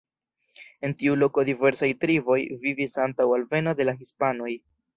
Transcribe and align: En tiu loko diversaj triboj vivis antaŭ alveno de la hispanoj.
En 0.87 0.95
tiu 1.01 1.17
loko 1.23 1.43
diversaj 1.49 1.91
triboj 2.05 2.39
vivis 2.65 2.99
antaŭ 3.07 3.29
alveno 3.39 3.77
de 3.83 3.89
la 3.91 3.97
hispanoj. 4.03 4.53